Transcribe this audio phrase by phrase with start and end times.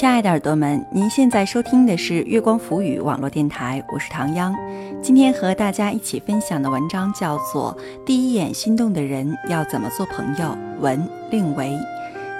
[0.00, 4.56] 亲爱的耳朵们，您现在收听的是月光浮语网络电台，我是唐央。
[5.02, 7.76] 今天和大家一起分享的文章叫做
[8.06, 11.78] 《第一眼心动的人要怎么做朋友》，文令维。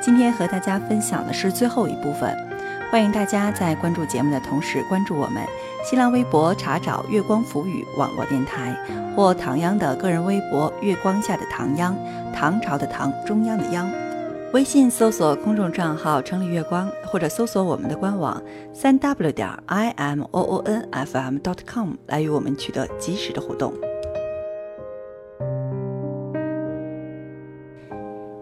[0.00, 2.35] 今天和大家分享的是最后一部分，
[2.90, 5.45] 欢迎大家在关注节目的同时关注我们
[5.85, 8.74] 新浪微博，查找“月光浮语网络电台”
[9.15, 11.95] 或唐央的个人微博“月光下的唐央”，
[12.35, 13.87] 唐朝的唐，中央的央。
[14.53, 18.42] 微信搜索公众账号“城里月光”，或者搜索我们的官网
[18.73, 23.73] 三 w 点 i m o o n f m dot com 来与我们取得及时的互动。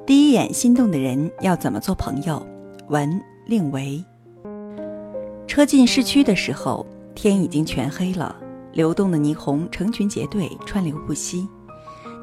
[0.07, 2.45] 第一眼心动的人要怎么做朋友？
[2.89, 4.03] 文令维。
[5.47, 8.35] 车进市区的时候，天已经全黑了，
[8.73, 11.47] 流动的霓虹成群结队，川流不息。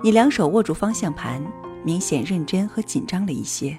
[0.03, 1.39] 你两手握住方向盘。
[1.85, 3.77] 明显认真和紧张了一些。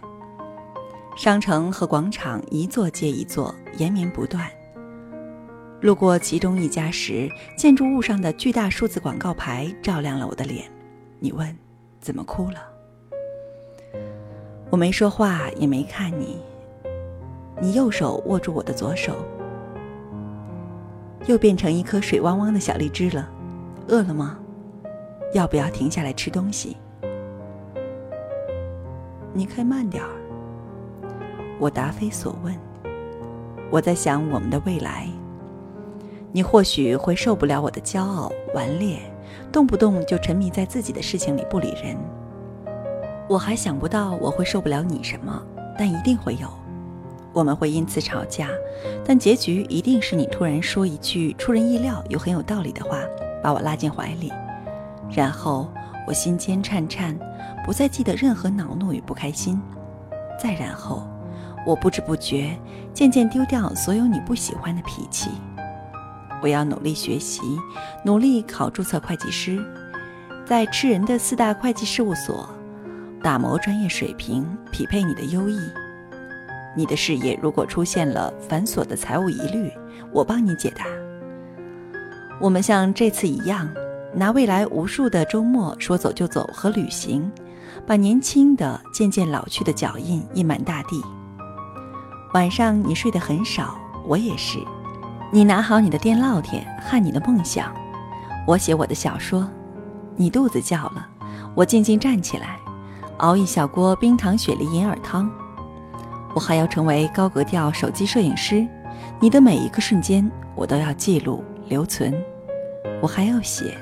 [1.16, 4.48] 商城和广场一座接一座，延绵不断。
[5.80, 10.70] 路过其中一家时，建筑物上的巨大数字广告牌照亮了我的脸。
[11.18, 11.54] 你问，
[12.00, 12.58] 怎么哭了？
[14.70, 16.38] 我没说话，也没看你。
[17.60, 19.16] 你右手握住我的左手，
[21.26, 23.28] 又变成一颗水汪汪的小荔枝了。
[23.88, 24.38] 饿了吗？
[25.32, 26.76] 要不要停下来吃东西？
[29.36, 30.08] 你开慢点儿。
[31.58, 32.56] 我答非所问。
[33.70, 35.06] 我在想我们的未来。
[36.32, 38.98] 你或许会受不了我的骄傲顽劣，
[39.52, 41.96] 动不动就沉迷在自己的事情里不理人。
[43.28, 45.42] 我还想不到我会受不了你什么，
[45.78, 46.48] 但一定会有。
[47.34, 48.48] 我们会因此吵架，
[49.04, 53.00] 但结局一定是你突然说一句出人意料又很有道理的话，
[53.42, 54.32] 把我拉进怀里，
[55.10, 55.72] 然后
[56.06, 57.18] 我心间颤颤。
[57.64, 59.60] 不再记得任何恼怒与不开心，
[60.40, 61.02] 再然后，
[61.66, 62.56] 我不知不觉
[62.94, 65.30] 渐渐丢掉所有你不喜欢的脾气。
[66.40, 67.40] 我要努力学习，
[68.04, 69.60] 努力考注册会计师，
[70.44, 72.48] 在吃人的四大会计事务所
[73.20, 75.58] 打磨专业水平，匹配你的优异。
[76.76, 79.72] 你的事业如果出现了繁琐的财务疑虑，
[80.12, 80.84] 我帮你解答。
[82.40, 83.68] 我们像这次一样，
[84.16, 87.30] 拿未来无数的周末说走就走和旅行。
[87.86, 91.00] 把年轻的、渐渐老去的脚印印满大地。
[92.32, 93.76] 晚上你睡得很少，
[94.08, 94.58] 我也是。
[95.30, 97.72] 你拿好你的电烙铁，焊你的梦想。
[98.46, 99.46] 我写我的小说。
[100.16, 101.06] 你肚子叫了，
[101.54, 102.58] 我静静站起来，
[103.18, 105.30] 熬一小锅冰糖雪梨银耳汤。
[106.34, 108.66] 我还要成为高格调手机摄影师，
[109.20, 112.14] 你的每一个瞬间我都要记录留存。
[113.02, 113.76] 我还要写，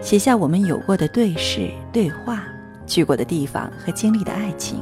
[0.00, 2.44] 写下我们有过的对视对话。
[2.86, 4.80] 去过的地方和经历的爱情，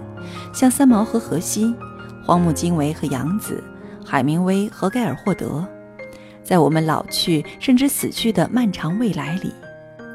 [0.52, 1.74] 像三毛和荷西，
[2.22, 3.64] 荒木经惟和杨子，
[4.04, 5.66] 海明威和盖尔霍德，
[6.42, 9.50] 在我们老去甚至死去的漫长未来里，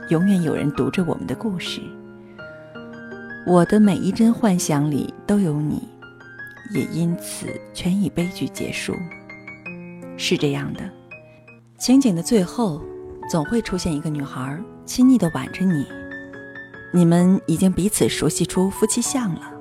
[0.10, 1.82] 永远有人读着我们的故事。
[3.48, 5.90] 我的每一帧幻想里都有你，
[6.72, 8.94] 也因此全以悲剧结束。
[10.16, 10.82] 是这样的，
[11.80, 12.80] 情景的最后，
[13.32, 14.56] 总会出现一个女孩，
[14.90, 15.86] 亲昵地挽着你。
[16.92, 19.54] 你们已经彼此熟悉出夫妻相了，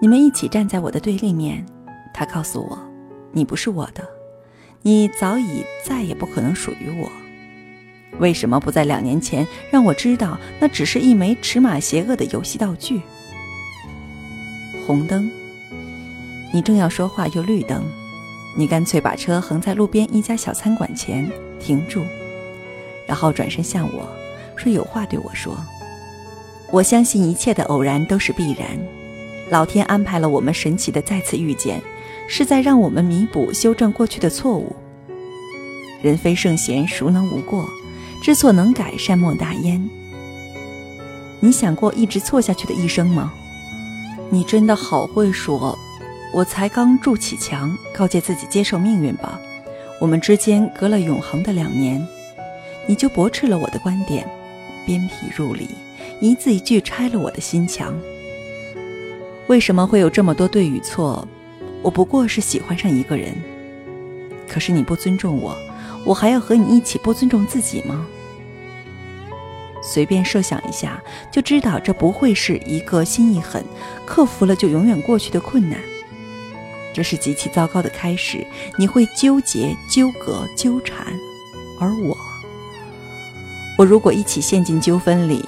[0.00, 1.66] 你们一起站在我的对立面。
[2.14, 2.78] 他告诉我，
[3.32, 4.08] 你不是我的，
[4.82, 7.10] 你早已再也不可能属于我。
[8.20, 13.02] 为什么不在两年前让我知道，那只是一枚尺码邪恶的游戏道具？
[14.86, 15.28] 红灯，
[16.54, 17.84] 你正要说话，又绿灯，
[18.56, 21.28] 你干脆把车横在路边一家小餐馆前
[21.58, 22.04] 停住，
[23.04, 24.08] 然后转身向我
[24.58, 25.56] 说：“有话对我说。”
[26.70, 28.66] 我相信一切的偶然都是必然，
[29.48, 31.80] 老天安排了我们神奇的再次遇见，
[32.28, 34.76] 是在让我们弥补、修正过去的错误。
[36.02, 37.66] 人非圣贤，孰能无过？
[38.22, 39.88] 知错能改，善莫大焉。
[41.40, 43.32] 你想过一直错下去的一生吗？
[44.28, 45.78] 你真的好会说。
[46.34, 49.40] 我才刚筑起墙，告诫自己接受命运吧。
[49.98, 52.06] 我们之间隔了永恒的两年，
[52.86, 54.28] 你就驳斥了我的观点，
[54.88, 55.68] 鞭辟入里。
[56.18, 57.94] 一字一句拆了我的心墙。
[59.46, 61.28] 为什么会有这么多对与错？
[61.82, 63.34] 我不过是喜欢上一个人，
[64.48, 65.54] 可是你不尊重我，
[66.06, 68.06] 我还要和你一起不尊重自己吗？
[69.82, 73.62] 随便设想一下，就知道这不会是一个心一狠，
[74.06, 75.78] 克服了就永远过去的困难。
[76.94, 78.44] 这是极其糟糕的开始。
[78.76, 81.06] 你会纠结、纠葛、纠缠，
[81.78, 82.16] 而我，
[83.78, 85.42] 我如果一起陷进纠纷里。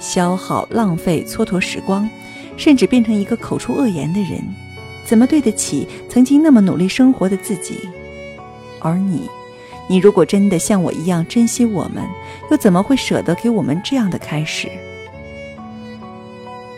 [0.00, 2.08] 消耗、浪费、蹉跎时光，
[2.56, 4.42] 甚至变成一个口出恶言的人，
[5.04, 7.88] 怎么对得起曾经那么努力生活的自己？
[8.80, 9.30] 而你，
[9.86, 12.02] 你如果真的像我一样珍惜我们，
[12.50, 14.68] 又怎么会舍得给我们这样的开始？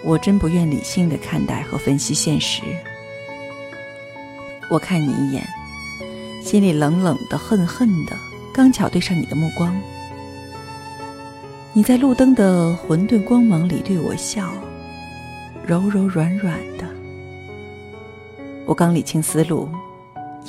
[0.03, 2.61] 我真不愿理性的看待和分析现实。
[4.69, 5.43] 我看你一眼，
[6.43, 8.15] 心里冷冷的、恨恨的，
[8.53, 9.75] 刚巧对上你的目光。
[11.77, 14.55] 你在路灯的混沌光芒里对我笑，
[15.67, 16.85] 柔柔软软的。
[18.65, 19.69] 我刚理清思路，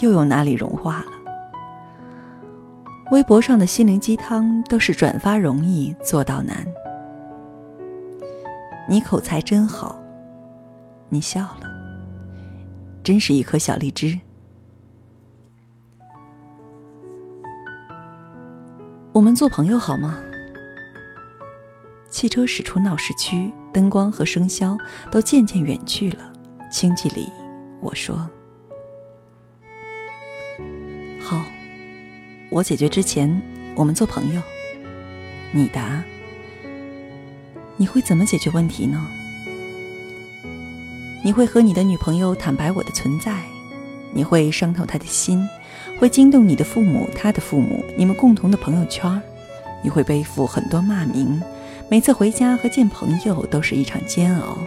[0.01, 1.11] 又有哪里融化了？
[3.09, 6.63] 微博上的心灵鸡汤都是转发容易做到难。
[8.87, 9.99] 你口才真好，
[11.09, 11.67] 你笑了，
[13.03, 14.15] 真是一颗小荔枝。
[19.11, 20.19] 我们做朋友好吗？
[22.15, 24.79] 汽车驶出闹市区，灯光和笙箫
[25.11, 26.31] 都渐渐远去了。
[26.71, 27.29] 清寂里，
[27.81, 28.15] 我说
[31.19, 31.43] ：“好。”
[32.49, 33.41] 我解决之前，
[33.75, 34.41] 我们做朋友。
[35.51, 36.01] 你答：
[37.75, 39.05] 你会怎么解决问题呢？
[41.21, 43.43] 你会和你的女朋友坦白我的存在，
[44.13, 45.45] 你会伤透她的心，
[45.99, 49.21] 会惊动你的父母、她的父母，你们共同的朋友圈。
[49.83, 51.39] 你会背负很多骂名，
[51.87, 54.57] 每次回家和见朋友都是一场煎熬。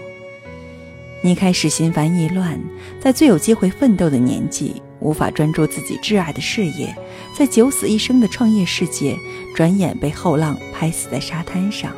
[1.20, 2.60] 你开始心烦意乱，
[3.00, 4.80] 在最有机会奋斗的年纪。
[5.00, 6.92] 无法专注自己挚爱的事业，
[7.32, 9.16] 在九死一生的创业世界，
[9.54, 11.92] 转眼被后浪拍死在沙滩上。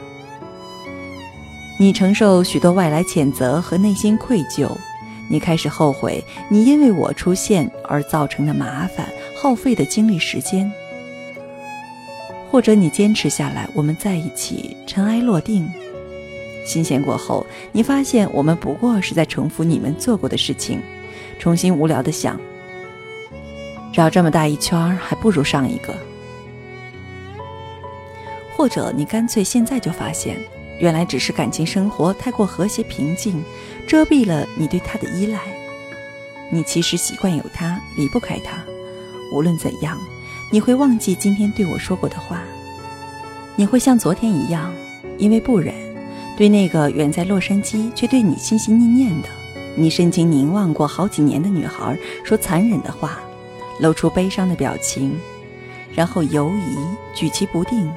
[1.79, 4.71] 你承受许多外来谴责和内心愧疚，
[5.31, 10.71] 你开始后悔你因为我出现而造成的麻烦、耗费的精力时间，
[12.51, 15.71] 或者你坚持下来，我们在一起，尘埃落定，
[16.67, 20.81] 新鲜过后，你发现我们不过是在重复你们做过的事情，
[21.39, 22.39] 重新无聊的想。
[23.93, 25.95] 绕这么大一圈还不如上一个。
[28.57, 30.37] 或者你干脆现在就发现，
[30.81, 33.43] 原来只是感情生活太过和谐平静，
[33.87, 35.39] 遮蔽了你对他的依赖。
[36.51, 38.59] 你其实习惯有他，离不开他。
[39.33, 39.97] 无论怎样，
[40.51, 42.43] 你会忘记今天对我说过的话。
[43.57, 44.73] 你会像昨天一样，
[45.17, 45.75] 因为不忍
[46.37, 49.29] 对那个远在洛杉矶却对你心心念念的、
[49.77, 53.19] 你深情凝望过好几年的女孩说残忍的话。
[53.79, 55.19] 露出悲伤的表情，
[55.95, 56.77] 然后犹疑、
[57.15, 57.91] 举棋不定，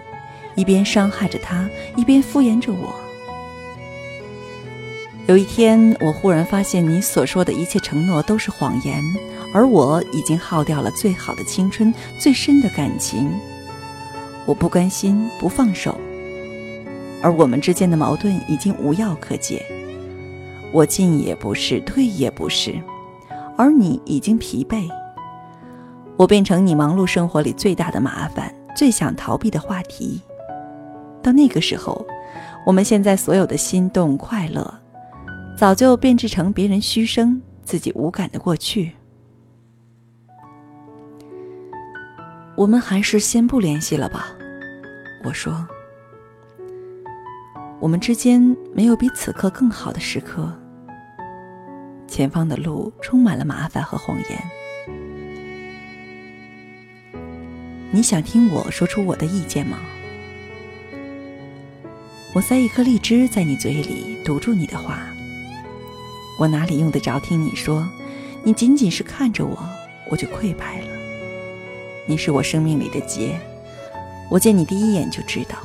[0.55, 2.95] 一边伤害着她，一边敷衍着我。
[5.25, 9.01] 有一天，我忽然发现，你所说的一切承诺都是谎言，
[9.53, 13.31] 而我已经耗掉了最好的青春、最深的感情。
[14.45, 15.97] 我不甘心，不放手，
[17.21, 19.65] 而我们之间的矛盾已经无药可解。
[20.73, 22.75] 我进也不是，退也不是，
[23.57, 24.89] 而你已经疲惫。
[26.17, 30.19] 我变成你忙碌生活里最大的麻烦，最想逃避的话题。
[31.21, 32.05] 到那个时候，
[32.65, 34.73] 我们现在所有的心动、快乐，
[35.55, 38.91] 早就变质成别人虚声、自己无感的过去。
[42.55, 44.35] 我们还是先不联系了吧，
[45.23, 45.65] 我说。
[47.79, 48.41] 我们之间
[48.73, 50.51] 没有比此刻更好的时刻。
[52.07, 54.39] 前方的路充满了麻烦和谎言。
[57.91, 59.79] 你想听我说出我的意见吗？
[62.33, 65.12] 我塞一颗荔枝在你嘴里，堵住你的话。
[66.39, 67.87] 我哪里用得着听你说？
[68.43, 69.57] 你仅仅是看着我，
[70.09, 70.87] 我就溃败了。
[72.05, 73.39] 你是我生命里的劫，
[74.29, 75.57] 我见你第一眼就知道。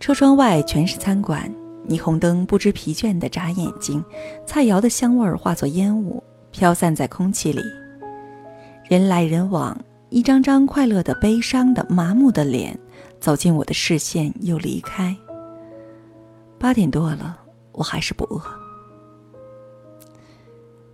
[0.00, 1.52] 车窗外全是餐馆，
[1.88, 4.04] 霓虹灯不知疲倦地眨眼睛，
[4.44, 7.62] 菜肴的香味儿化作烟雾飘散在空气里。
[8.88, 9.76] 人来人往，
[10.10, 12.78] 一张张快乐的、悲伤的、麻木的脸
[13.20, 15.16] 走进我的视线，又离开。
[16.58, 17.38] 八点多了，
[17.72, 18.42] 我还是不饿。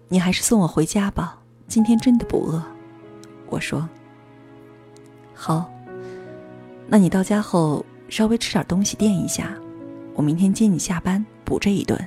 [0.09, 2.63] 你还是送我回家吧，今天真的不饿。
[3.49, 3.89] 我说。
[5.33, 5.71] 好，
[6.87, 7.85] 那你到家后。
[8.09, 9.57] 稍微吃点东西垫一下，
[10.15, 11.99] 我明天接你下班补这一顿。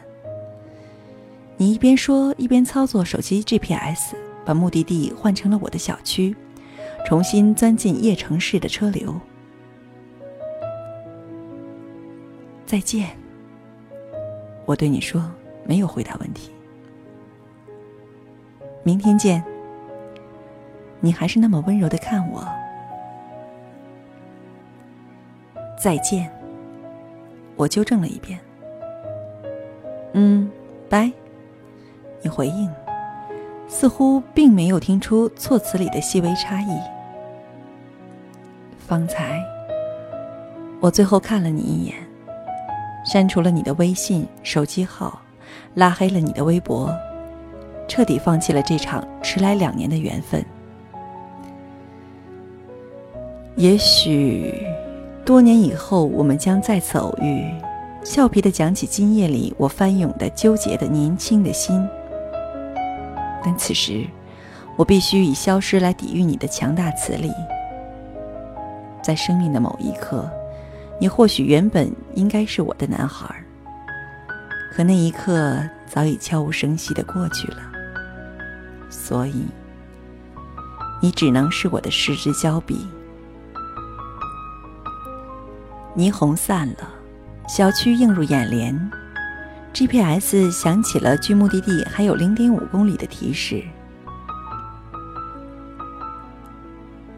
[1.57, 6.35] 你一边说一边操作手机 GPS，把目的地换成了我的小区，
[7.05, 9.15] 重新钻进夜城市的车流。
[12.65, 13.09] 再见，
[14.65, 15.23] 我对你说，
[15.65, 16.51] 没有回答问题。
[18.83, 19.43] 明天见。
[21.01, 22.47] 你还是那么温柔的看我。
[25.79, 26.31] 再见。
[27.55, 28.39] 我纠正了一遍。
[30.13, 30.49] 嗯，
[30.89, 31.11] 拜。
[32.21, 32.67] 你回应，
[33.67, 36.79] 似乎并没有听出措辞里的细微差异。
[38.87, 39.39] 方才，
[40.79, 41.95] 我最后看了你一眼，
[43.05, 45.21] 删除了你的微信、手机号，
[45.75, 46.91] 拉黑了你的微博，
[47.87, 50.43] 彻底放弃了这场迟来两年的缘分。
[53.55, 54.74] 也许。
[55.25, 57.51] 多年以后，我们将再次偶遇，
[58.03, 61.83] 俏皮的讲起今夜里我翻涌的纠结的年轻的心。
[63.43, 64.05] 但此时，
[64.75, 67.31] 我必须以消失来抵御你的强大磁力。
[69.01, 70.29] 在生命的某一刻，
[71.01, 73.33] 你或许原本应该是我的男孩，
[74.71, 77.57] 可那一刻早已悄无声息的过去了。
[78.91, 79.43] 所以，
[81.01, 82.85] 你只能是我的失之交臂。
[85.95, 86.89] 霓虹散了，
[87.47, 88.91] 小区映入眼帘
[89.73, 93.63] ，GPS 响起了距目的地还有零点五公里的提示。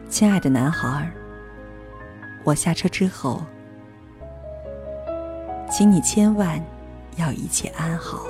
[0.08, 1.10] 亲爱的男孩，
[2.44, 3.42] 我下车之后，
[5.68, 6.64] 请你千万
[7.16, 8.26] 要一切安好。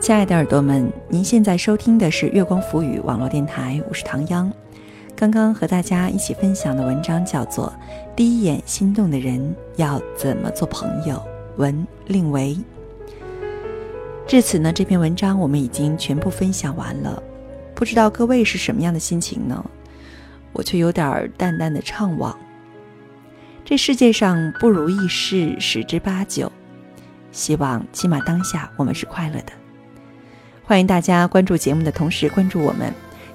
[0.00, 4.52] 亲爱的耳朵们，您现在收听的是月光浮语网络电台，我是唐央。
[5.20, 7.70] 刚刚和大家一起分享的文章叫做
[8.16, 11.16] 《第一眼心动的人要怎么做朋友》，
[11.56, 12.56] 文令维。
[14.26, 17.22] 至此呢，这篇文章我们已经全部分享完了。
[17.74, 19.62] 不知道各位是什么样的心情呢？
[20.54, 22.34] 我却有点淡淡的怅惘。
[23.62, 26.50] 这世界上不如意事十之八九，
[27.30, 29.52] 希望起码当下我们是快乐的。
[30.64, 32.90] 欢迎大家关注节目的同时关注我们。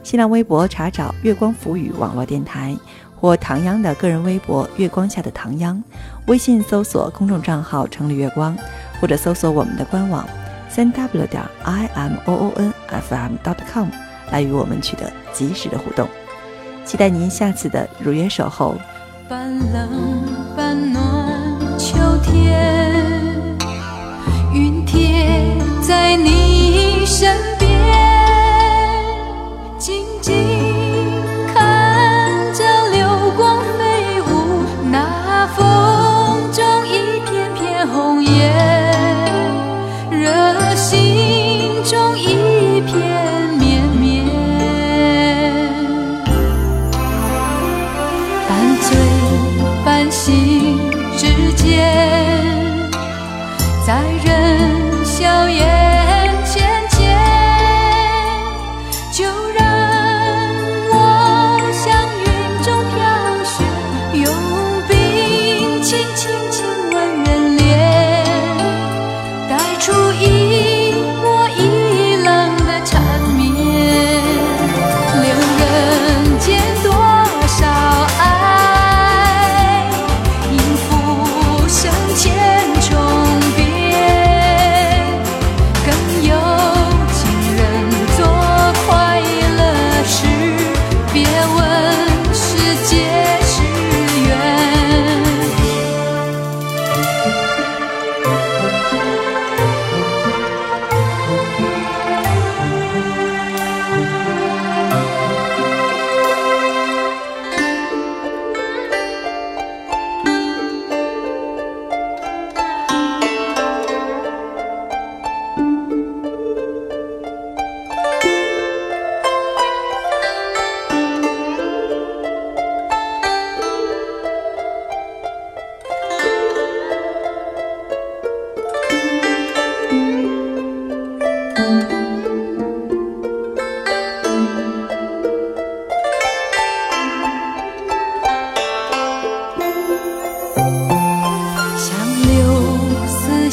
[0.06, 2.78] 新浪微博查找“月光浮语”网络电台，
[3.20, 5.84] 或唐央的个人微博“月光下的唐央”，
[6.28, 8.56] 微信搜索公众账号“城里月光”，
[9.02, 10.24] 或者搜索我们的官网
[10.70, 13.88] “三 w 点 i m o o n f m dot com”
[14.30, 16.08] 来与我们取得及时的互动。
[16.86, 18.76] 期待您下次的如约守候。
[19.28, 20.24] 半冷
[20.56, 23.34] 半暖秋天，
[24.54, 27.55] 云贴在你身。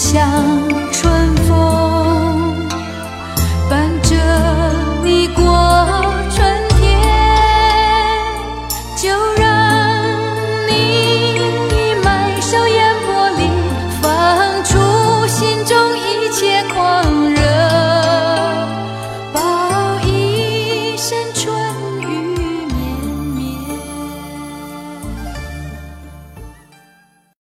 [0.03, 0.82] 想。